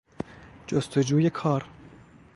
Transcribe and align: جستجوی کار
جستجوی 0.67 1.29
کار 1.29 1.65